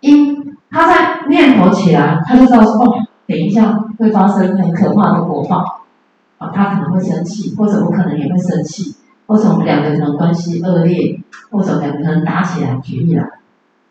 [0.00, 2.94] 因，他在念头起来，他就知道说哦，
[3.26, 5.84] 等一下会发生很可怕的果报
[6.38, 13.24] 啊，他可能会生气，或者我可能也会生气，或者我们两个人关系恶劣，或者两个人打起来，举例了。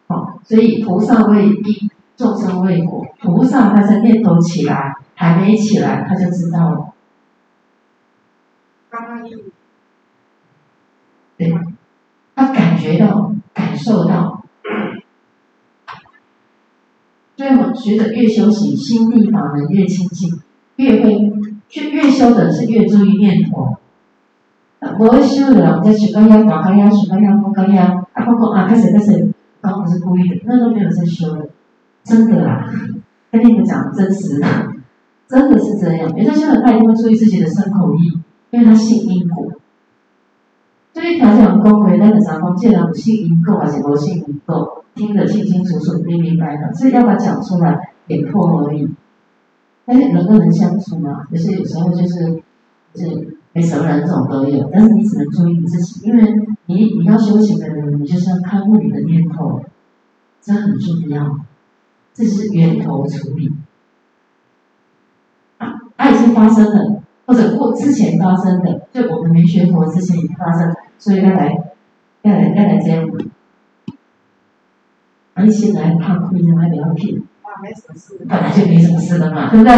[0.08, 1.89] 好，所以菩萨为因。
[2.15, 6.93] 众生为果，菩萨他在念头起来，还没起来，他就知道了。
[8.91, 9.28] 刚刚
[11.36, 11.52] 对，
[12.36, 14.33] 他感觉到、感受到。
[17.43, 20.32] 所以我觉得越修行，心地法门越清净，
[20.77, 21.12] 越会
[21.73, 23.75] 越越修的是越注意念头。
[24.97, 29.29] 不会修的人在学高压、高压、学高压、高压，啊，包括啊，开始开始，
[29.60, 31.49] 刚不是故意的，那都没有在修的。
[32.06, 32.65] 真的啦，
[33.29, 34.47] 跟你们讲真实的，
[35.27, 36.17] 真的是这样。
[36.17, 38.19] 有些人他一定会注意自己的身口意，
[38.51, 39.51] 因为他信因果。
[41.03, 48.87] 这一条讲公维那个啥公，既然不信因果还是不信因果，听得清清楚楚、明明白白，所以要把讲出来，点破而已。
[49.85, 52.41] 但是人跟人相处嘛，有些有时候就是，
[52.93, 56.23] 就是没什么人种都有，但是你只能注意你自己，因为
[56.67, 59.59] 你你要修行的人，你就是要看护你的念头，
[60.41, 61.37] 这很重要。
[62.13, 63.51] 这是源头处理，
[65.57, 71.73] 啊，它已经发生了，或者过之前发生的，就我们没学佛之前已经发生，所以要来，
[72.21, 73.10] 要来，要来这样，
[75.34, 77.27] 而且来看亏的还比较拼。
[77.41, 78.17] 啊，没什么事。
[78.27, 79.73] 本来就没什么事的嘛，对不对？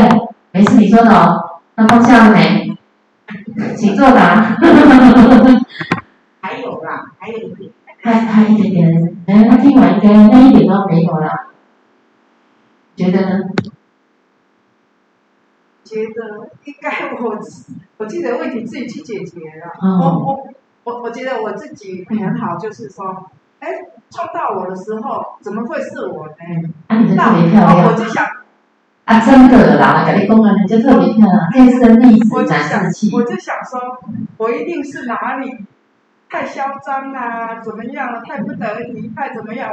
[0.52, 1.62] 没事，你说的哦。
[1.76, 2.78] 那放下了没？
[3.76, 4.58] 请作答。
[6.42, 7.72] 还有啦，还有一点。
[8.02, 11.48] 还还一点点，哎，他听完应该那一点都没有了。
[12.96, 13.50] 觉得呢？
[15.84, 17.40] 觉得应该我
[17.98, 19.72] 我记得问题自己去解决了。
[19.82, 20.48] 哦、我我
[20.86, 23.68] 我我觉得我自己很好，就是说，哎，
[24.10, 26.70] 撞到我的时候怎么会是我呢？
[26.88, 27.88] 啊，你就特别漂亮。
[27.88, 28.24] 我就想，
[29.04, 33.12] 啊，真的啦，改立功啊，你就特别漂亮，电视的例子展示器。
[33.14, 34.00] 我就想说，
[34.38, 35.66] 我一定是哪里
[36.30, 38.22] 太嚣张啦，怎么样了？
[38.22, 39.70] 太不得已，太怎么样？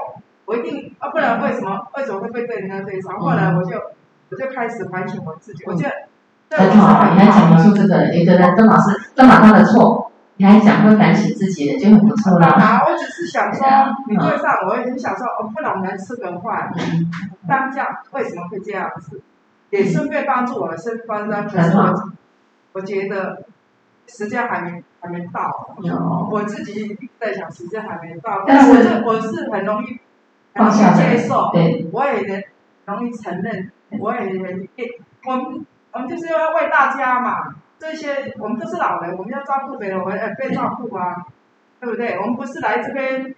[0.46, 3.18] 我一定啊，不然为什么为什么会被对人家对上？
[3.20, 3.77] 后来我就。
[4.31, 5.87] 我就开始反省我自己，我觉
[6.48, 10.11] 得很好，你还讲得出这个，有的人都老是都把他的错，
[10.42, 12.48] 你还想会反省自己的，就很不错了。
[12.48, 13.64] 啊，我只是想说，
[14.09, 16.68] 你对上，我也很想说，哦，不然我们来吃个饭，
[17.46, 19.22] 当下为什么会这样子？
[19.70, 21.44] 也顺便帮助我的身边的。
[21.44, 22.12] 可是我，
[22.72, 23.44] 我觉得
[24.09, 25.76] 时间还没还没到，
[26.28, 30.00] 我自己在想时间还没到，但是我是我是很容易
[30.55, 32.42] 很容易接受，对，我也能
[32.87, 33.70] 容易承认。
[34.00, 34.68] 我也能，
[35.24, 41.16] 我们我们就是要为大家嘛，这些我们都是老人，我们要照顾别人，我们要被照顾啊，
[41.81, 42.16] 对不对？
[42.16, 43.35] 我们不是来这边，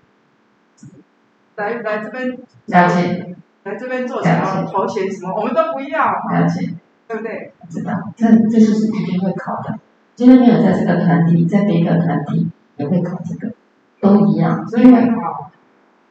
[1.56, 2.28] 来来这边，
[2.66, 6.74] 了解，来这边做什么头衔什么，我们都不要，了解，
[7.08, 7.54] 对不对？
[7.70, 9.78] 知道，这这就是一定会考的，
[10.14, 13.54] 今天没有在这个团体，在别的团体也会考这个，
[14.02, 15.50] 都一样，所以很好。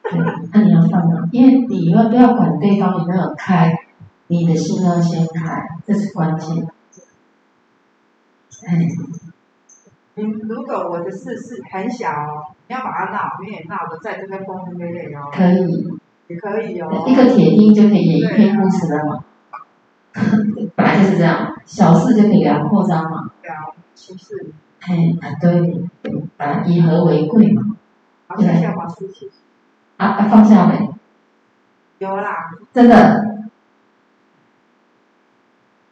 [0.02, 0.20] 对，
[0.52, 3.78] 那你要放啊，因为你要不要管对方有没有开。
[4.28, 6.66] 你的心要先开，这是关键。
[8.66, 8.88] 哎，
[10.16, 15.30] 你如果我的事是很小哦，你要把它闹，你也闹的在这边轰轰烈烈哦。
[15.32, 15.98] 可以。
[16.28, 17.04] 也可以哦。
[17.06, 19.26] 一个铁钉就可以演一篇故事了嘛。
[20.76, 23.30] 本 来就是这样，小事就可以给它扩张嘛。
[23.42, 24.52] 对啊，其实。
[24.80, 25.84] 哎啊，对，
[26.38, 27.76] 啊，以和为贵嘛。
[28.28, 29.30] 放下吧，事情。
[29.98, 30.90] 啊啊，放下没？
[32.00, 32.52] 有啦。
[32.74, 33.43] 真的。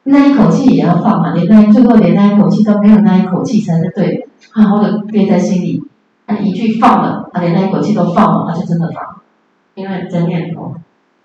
[0.03, 5.83] 那一口气也要放嘛，连那最后连那一口气都没有，那一口气才是对的，好好的憋在心里。
[6.25, 9.21] 他一句放了，他连那一口气都放了，他就真的放。
[9.75, 10.73] 因为真念头，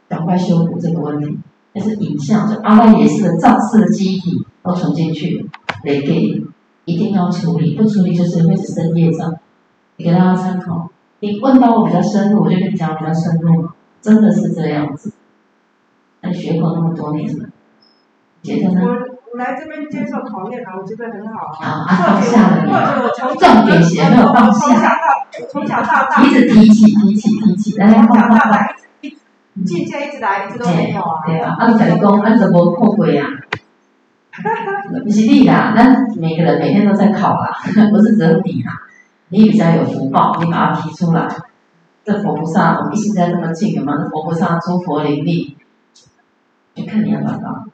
[0.08, 1.38] 赶快修补这个问题。
[1.72, 5.48] 但是影像，就阿赖耶识的造次的记忆体都存进去，
[5.82, 6.42] 得给
[6.84, 9.34] 一定要处理，不处理就是会生业障。
[9.96, 10.90] 你给大家参考。
[11.20, 13.68] 你问到我比较深入，我就跟你讲比较深入，
[14.00, 15.12] 真的是这样子。
[16.20, 17.48] 那你学过那么多年了。
[18.54, 18.68] 我
[19.32, 21.86] 我来这边接受考验了，我觉得很好啊。
[21.86, 22.62] 啊，放下了。
[22.62, 24.66] 或者我从重点写没有放下。
[24.68, 25.02] 从小到
[25.50, 26.22] 从小到大。
[26.22, 28.66] 一直提起提起提起，来来放放放。
[29.00, 29.16] 一直
[29.64, 31.22] 境界一直来，一直都没有啊。
[31.26, 33.26] 对啊，按成功，按怎么后悔啊？
[35.02, 37.50] 不是你啦，那每个人每天都在考啦，
[37.90, 38.72] 不是只有你啦。
[39.28, 41.26] 你比较有福报，你把它提出来。
[42.04, 43.94] 这佛菩萨，我们现在这么近，有吗？
[43.98, 45.56] 这佛菩萨诸佛灵力，
[46.74, 47.66] 就看你要不要。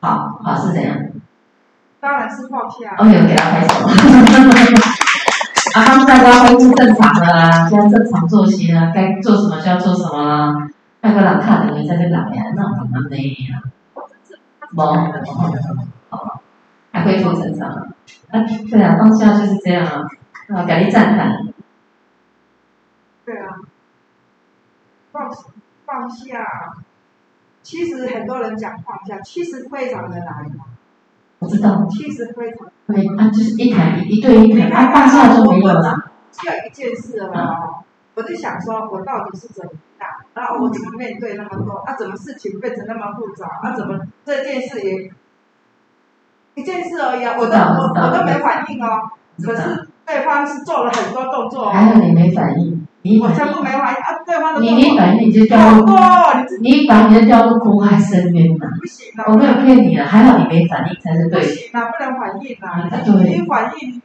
[0.00, 0.96] 好好是怎样？
[1.98, 2.94] 当然是放下。
[2.98, 3.86] OK，我给他拍手。
[5.74, 10.54] 啊，他们大家恢复正常的啦，现在正常作息啦，该做什么就要做什么啦。
[11.00, 13.60] 那个人看的，你在这老呀，那很难的呀。
[14.74, 14.82] 不，
[16.10, 16.40] 好，
[16.92, 17.68] 还恢复正常。
[17.68, 20.02] 啊，对啊，放下就是这样啊。
[20.54, 21.46] 啊，给你赞叹。
[23.24, 23.56] 对啊。
[25.12, 25.28] 放
[25.84, 26.38] 放下。
[27.66, 30.48] 其实很多人讲放下，其实非常的难。
[31.40, 31.84] 我知道。
[31.90, 32.68] 其实非常。
[32.86, 36.12] 对啊，就是一谈一对一谈，啊，放下就没有了。
[36.30, 37.82] 只有一件事了，嗯、
[38.14, 40.08] 我就想说，我到底是怎么样？
[40.34, 41.78] 然后我怎么面对那么多？
[41.78, 43.48] 啊，怎么事情变成那么复杂？
[43.60, 45.10] 啊，怎么这件事也
[46.54, 47.34] 一件事而已啊？
[47.36, 49.10] 我都我我都没反应哦。
[49.42, 51.68] 可是对方是做了很多动作。
[51.70, 52.75] 还有你没反应。
[53.20, 54.08] 我全部没反应啊！
[54.26, 54.76] 对方的动作。
[54.76, 55.86] 你一反应你就掉入，
[56.60, 58.68] 你一反应就掉入苦海深渊了。
[58.80, 61.40] 不行，我没有骗你了，还好你没反应才是对。
[61.40, 62.88] 不行，了不能反应啊！
[62.90, 63.24] 对。
[63.24, 64.02] 你一反应，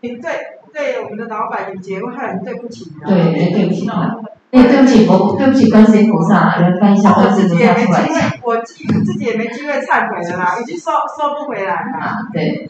[0.00, 0.30] 你对
[0.72, 3.08] 对我们的老板你结婚很对不起啊。
[3.08, 4.16] 对对对不起啊！
[4.52, 7.54] 哎，对不起佛，对不起观世音菩萨，来翻一下观世音菩
[7.92, 8.40] 萨出来。
[8.42, 11.98] 我自己自己也没机会忏悔了啦，已经收收不回来了。
[12.00, 12.68] 啊，对。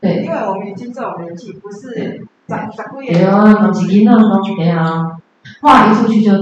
[0.00, 0.22] 对。
[0.24, 2.24] 因为我们已经这种年纪，不是。
[3.06, 5.18] 对啊，自己那么对啊，
[5.60, 6.32] 话一出去就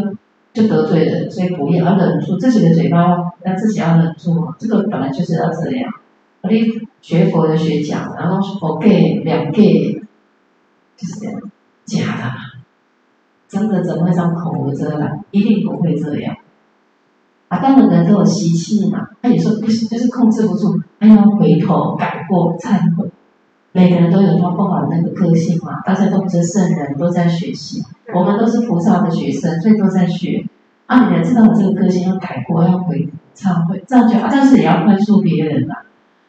[0.52, 5.92] 就得罪人，所以不要，要忍住自己的嘴巴，要自己要忍住，这个本来就是要这样。
[6.42, 10.00] 你学佛的学讲，然后佛给两给，
[10.96, 11.40] 就是这样
[11.84, 12.32] 假的，
[13.46, 15.22] 真的怎么会张口无遮拦？
[15.30, 16.34] 一定不会这样。
[17.48, 23.09] 啊，当然人都有习气嘛，他有时候不行，就是控制不住，他要回头改过忏悔。
[23.72, 27.82] 每个人都有他不好的那个个性嘛，大家都不是圣人，都在学习。
[28.12, 30.44] 我们都是菩萨的学生，所以都在学。
[30.86, 34.26] 啊，你要知道我这个个性要改过，要回忏悔，这样就好。
[34.28, 35.76] 但是也要宽恕别人嘛，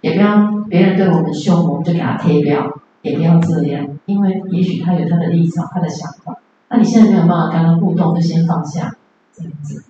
[0.02, 2.72] 也不要别人对我们凶，我们就给他贴标，
[3.02, 6.38] 也不要这样，因为也许他有他的立场，他的想法。
[6.70, 8.96] 那你现在没有办法跟他互动，就先放下，
[9.34, 9.84] 这样子。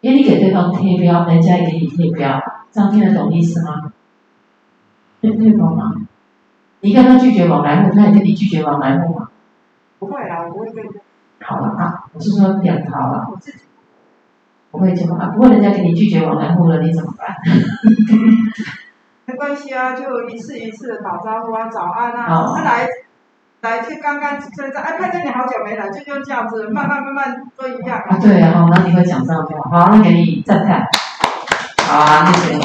[0.00, 2.40] 因为你给对方贴标，人家也给你贴标，
[2.72, 3.92] 这样听得懂意思吗？
[5.20, 6.01] 听得懂吗？
[6.82, 9.28] 你跟他拒绝往来户，他也跟你拒绝往来户吗？
[9.98, 10.84] 不会啊，我不会跟。
[11.40, 13.28] 好了啊，我是说两好了。
[13.30, 13.58] 我自己
[14.72, 17.36] 不会这么啊，不过人家给你拒绝往来户了，你怎么办？
[19.26, 22.88] 没关系啊，就一次一次的打招呼啊，早安啊，他、哦、来
[23.60, 27.98] 来就刚刚现在，哎，看见你好久没来，就用这样子，慢慢慢慢都一样。
[28.08, 30.84] 啊，对啊，那你会讲这样的话，好，那给你赞叹。
[31.86, 32.60] 好啊，那行，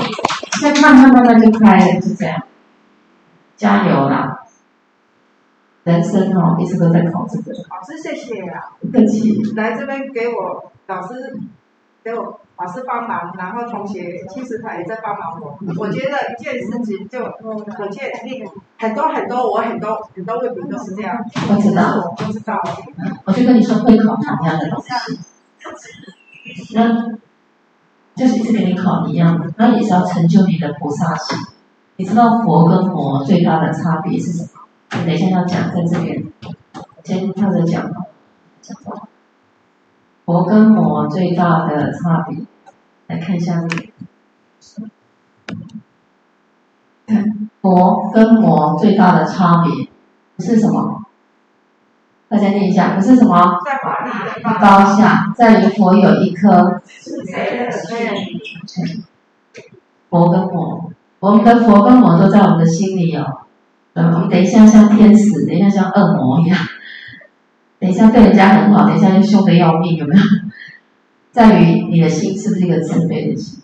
[0.59, 2.41] 现在慢慢慢慢就开了，就这样。
[3.57, 4.43] 加油啦！
[5.83, 7.51] 人生哦，一直都在考这个。
[7.53, 8.71] 老师，谢谢啊。
[8.79, 9.41] 不客气。
[9.55, 11.39] 来这边给我老师，
[12.03, 15.57] 给我老师帮忙，然后同学其实他也在帮忙我。
[15.77, 17.23] 我觉得一件事情就
[17.75, 21.17] 可见那个很多很多，我很多很多问题都是这样。
[21.49, 22.15] 我知道。
[22.17, 22.61] 我知道。
[23.23, 24.89] 我就跟你说会考同样的东西。
[26.75, 27.17] 那，
[28.13, 31.37] 就是一直给你考一样的，那也是要成就你的菩萨心。
[31.99, 34.49] 你知道佛跟魔最大的差别是什么？
[34.91, 36.23] 我等一下要讲，在这边
[37.03, 37.91] 先跳着讲。
[38.61, 38.77] 讲
[40.23, 42.37] 佛跟魔最大的差别，
[43.07, 43.63] 来看一下。
[47.07, 49.87] 看佛跟魔最大的差别
[50.37, 51.03] 是什么？
[52.29, 53.59] 大家念一下，不是什么？
[53.65, 54.11] 在法力
[54.43, 56.79] 的高下，在于佛有一颗。
[60.09, 60.91] 佛跟魔。
[61.19, 63.25] 我们的佛跟魔都在我们的心里哦，
[63.93, 66.57] 嗯，我们等一下像天使，等一下像恶魔一样，
[67.79, 70.21] 等一下对人家很好，等一下又凶得要命，有没有？
[71.31, 73.59] 在于你的心是不是一个慈悲的心？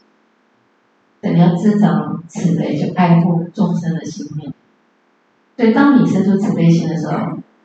[1.22, 4.52] 等你要滋长慈悲，就爱护众生的心念。
[5.56, 7.14] 所以当你生出慈悲心的时候，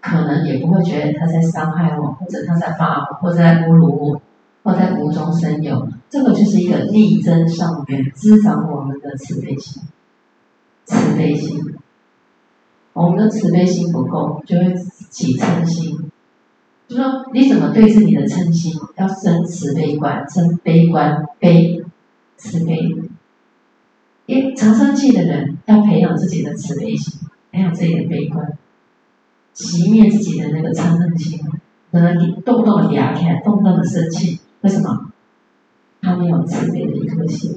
[0.01, 4.21] 可能也不会觉得他在伤害我，或者他在骂我，或者在侮辱我。
[4.65, 9.83] 或在无中生有，这个就是一个力争上缘，滋长我们的慈悲心。
[10.87, 11.75] 慈悲心，
[12.95, 14.75] 我们的慈悲心不够，就会
[15.11, 15.99] 起嗔心。
[16.89, 18.73] 就说你怎么对治你的嗔心？
[18.97, 21.85] 要生慈悲观，生悲观，悲
[22.39, 22.97] 慈悲。
[24.25, 27.21] 因为常生气的人要培养自己的慈悲心，
[27.53, 28.57] 培养自己的悲观，
[29.55, 31.39] 熄灭自己的那个嗔恨心。
[31.93, 34.41] 可能你动不动的牙开，动不动的生气。
[34.63, 35.13] 为什么？
[36.01, 37.55] 他没有慈悲的一颗心。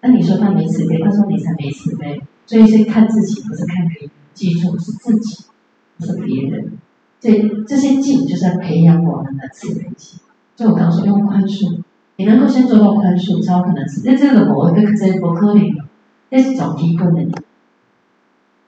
[0.00, 2.22] 那你说他没慈悲，他说你才没慈悲。
[2.46, 4.10] 所以是看自己，不是看别人。
[4.32, 5.44] 记住，是自己，
[5.98, 6.72] 不是别人。
[7.20, 7.30] 这
[7.66, 10.20] 这些境就是在培养我们的慈悲心。
[10.56, 11.82] 就我刚说用宽恕，
[12.16, 14.02] 你能够先做到宽恕，才有可能是。
[14.04, 15.76] 那这个我跟这不可能，
[16.30, 17.42] 那是总提供的。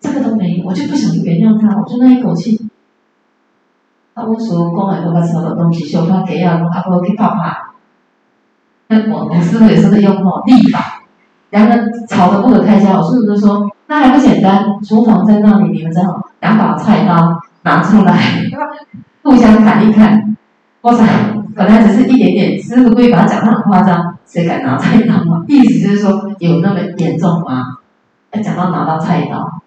[0.01, 2.69] 这个都没有，我就不想原谅他，我就那一口气。
[4.15, 7.70] 啊，我说讲的都把所有东西修他给啊，阿婆去泡泡。
[8.91, 11.05] 那我我师傅也是在用哦立法，
[11.49, 12.99] 然后呢吵得不可开交。
[12.99, 14.65] 我师傅就说，那还不简单？
[14.83, 18.19] 厨房在那里，你们正好两把菜刀拿出来，
[19.23, 20.37] 互相砍一砍。
[20.81, 21.05] 哇塞，
[21.55, 25.45] 本来只是一点点，师傅故意把它讲得很夸张，谁敢拿菜刀吗？
[25.47, 27.79] 意思就是说有那么严重吗？
[28.33, 29.63] 要讲到拿到菜刀。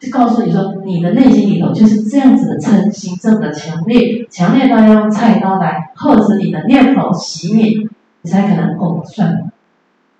[0.00, 7.88] 就告诉你说，你的内心里头就是这样子的嗔心，这么的强烈，强烈到要用菜刀来遏制你的念头，熄灭，
[8.28, 9.48] 你才可能哦算了。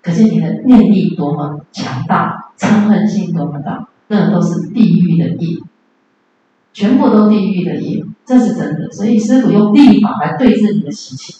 [0.01, 5.59] 可是你的念力多么强大，嗔恨心多么大，那都是地狱的业，
[6.73, 8.89] 全部都地狱的业，这是真的。
[8.91, 11.35] 所以师父用立法来对治你的习气。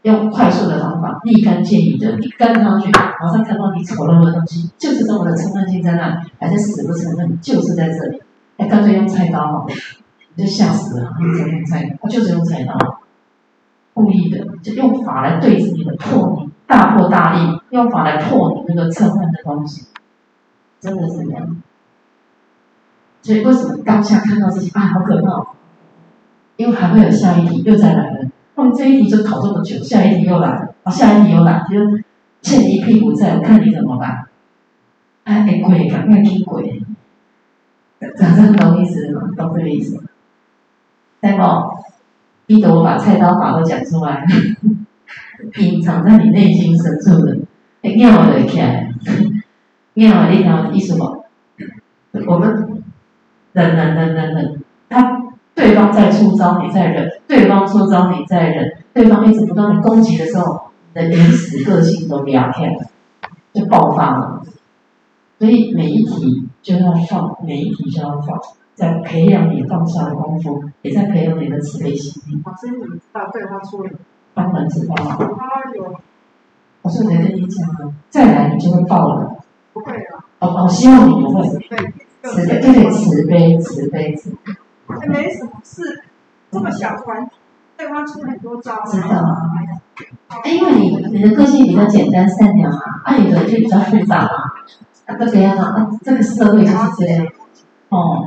[0.00, 8.22] 用快速的方法，立竿见影，就一竿上去，马上看到你丑陋的东西，就是这么的嗔恨心在那，还是死不承认，就是在这里。
[8.56, 9.66] 哎，干脆用菜刀嘛，
[10.34, 12.08] 你就吓死了，你怎么用菜刀？
[12.08, 12.74] 就是用菜刀，
[13.94, 19.86] 故意的，就用法来对治你的破你，大破大立，用法来破你那个嗔恨的东西，
[20.80, 21.56] 真的是这样。
[23.22, 25.46] 所以为什么当下看到这些啊，好可怕？
[26.56, 28.28] 因为还会有下一题又再来了。
[28.54, 31.76] 后面这一题就考这么久，下一题又来了，啊，下一题又来，就
[32.40, 34.26] 欠你一屁股债，我看你怎么办？
[35.24, 36.82] 哎，哎，鬼，赶快听鬼！
[38.18, 39.30] 讲这个懂意思吗？
[39.36, 40.02] 懂这个意思吗？
[41.20, 41.42] 对不？
[42.52, 44.26] 逼得我把菜刀法都讲出来，
[45.58, 47.34] 隐藏在你内心深处的，
[47.80, 48.94] 念我的天，
[49.94, 51.12] 念我一条意思吗？
[52.26, 52.82] 我们
[53.54, 55.22] 忍忍忍忍忍，他
[55.54, 60.60] 对方在出招，你在忍；对方出招，你在忍；对方一直不断的攻击的时候，
[60.92, 62.84] 你的原始个性都裂开了，
[63.54, 64.42] 就爆发了。
[65.38, 68.38] 所以每一题就要放，每一题就要放。
[68.74, 72.42] 在培养你放下的功夫，也在培养你的慈悲心。
[72.44, 73.90] 老师，你知道对方出了？
[74.34, 75.16] 当然知道了。
[75.18, 75.94] 他有。
[76.80, 79.36] 我说没跟你讲了，再来你就会爆了。
[79.72, 80.24] 不会了。
[80.40, 81.46] 哦哦，希望你不会。
[81.48, 81.76] 慈悲。
[82.22, 84.56] 对对，慈悲，慈悲，慈悲。
[85.00, 86.02] 这没什么事，
[86.50, 87.32] 这么小团体，
[87.76, 88.82] 对方出很多招。
[88.86, 89.52] 知道啊。
[90.28, 94.30] 哎，因为你你的个性比较简单善良啊，啊，有的就比较复杂嘛。
[95.06, 97.26] 啊，都这样啊，啊，这个社会就是这样。
[97.92, 98.26] 哦，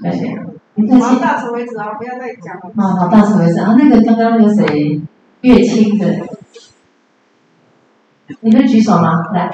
[0.00, 0.38] 对对，
[0.74, 2.70] 你看，好，到此为止啊，不要再讲了。
[2.76, 3.74] 啊，好，到此为止啊。
[3.76, 5.00] 那个刚刚那个谁，
[5.40, 6.06] 月清的，
[8.42, 9.24] 你能举手吗？
[9.34, 9.50] 来，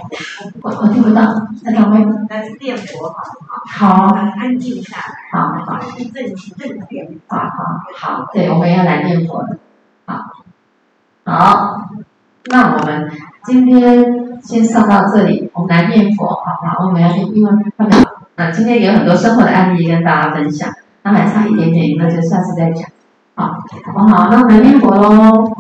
[0.60, 2.04] 我我听不到，那两位。
[2.28, 3.24] 来是念佛，好
[3.66, 4.08] 好？
[4.08, 5.14] 好，安静下来。
[5.32, 5.80] 好好。
[5.96, 6.24] 认真
[6.58, 7.20] 认真。
[7.26, 9.56] 好好好，对，我们要来念佛的。
[10.04, 10.44] 好，
[11.24, 11.88] 好，
[12.50, 13.10] 那我们
[13.44, 16.86] 今天先上到这里，我们来念佛，好不好？
[16.86, 17.92] 我们要念，因为他们。
[18.38, 20.70] 那今天有很多生活的案例跟大家分享，
[21.02, 22.88] 那还差一点点，那就下次再讲。
[23.34, 23.46] 好，
[23.84, 24.28] 好不好？
[24.30, 25.50] 那我们念佛喽。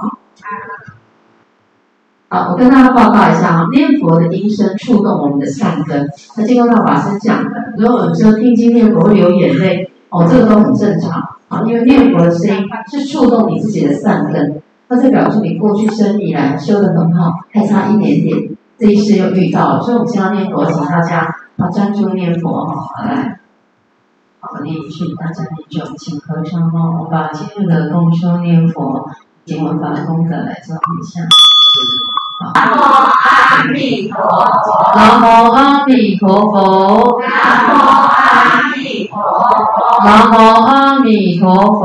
[2.28, 6.08] 好，我跟大家报告一下哈，念佛的音声触动我们的善根。
[6.36, 21.34] 那金刚道法师讲的，如果有时候听经念佛会流眼泪，哦，这个都很正常啊，因为念佛的声音是触动你自己的善根，那就表示你过去生以来修得很好，还差一点点，这一世又遇到了，所以我们现在念佛，请大家。
[21.60, 23.40] 好，专注念佛哈，来，
[24.38, 29.10] 好，念一句，大家念就，请合掌哦，我把今日的共修念佛
[29.44, 31.22] 经文法的功德来做一下。
[32.54, 34.88] 南无阿弥陀佛。
[34.94, 37.20] 南无阿弥陀佛。
[37.24, 39.96] 南无阿弥陀佛。
[40.04, 41.44] 南无阿弥陀
[41.80, 41.82] 佛。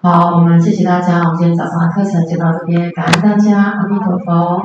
[0.00, 4.62] 好，我们谢谢大家，我们今天早上的课程就到这边，感恩大家，阿弥陀佛。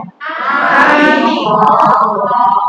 [1.03, 2.62] 阿弥陀佛。